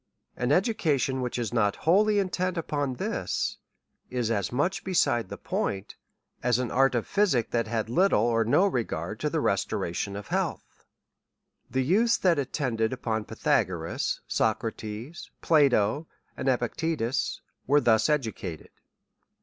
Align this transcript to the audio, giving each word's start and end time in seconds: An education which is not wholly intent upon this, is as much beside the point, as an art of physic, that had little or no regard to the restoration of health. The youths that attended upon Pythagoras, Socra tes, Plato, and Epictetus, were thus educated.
An 0.35 0.51
education 0.51 1.21
which 1.21 1.37
is 1.37 1.53
not 1.53 1.75
wholly 1.85 2.17
intent 2.17 2.57
upon 2.57 2.95
this, 2.95 3.59
is 4.09 4.31
as 4.31 4.51
much 4.51 4.83
beside 4.83 5.29
the 5.29 5.37
point, 5.37 5.95
as 6.41 6.57
an 6.57 6.71
art 6.71 6.95
of 6.95 7.05
physic, 7.05 7.51
that 7.51 7.67
had 7.67 7.87
little 7.87 8.23
or 8.23 8.43
no 8.43 8.65
regard 8.65 9.19
to 9.19 9.29
the 9.29 9.39
restoration 9.39 10.15
of 10.15 10.29
health. 10.29 10.85
The 11.69 11.83
youths 11.83 12.17
that 12.17 12.39
attended 12.39 12.93
upon 12.93 13.25
Pythagoras, 13.25 14.21
Socra 14.27 14.71
tes, 14.75 15.29
Plato, 15.39 16.07
and 16.35 16.49
Epictetus, 16.49 17.41
were 17.67 17.79
thus 17.79 18.09
educated. 18.09 18.71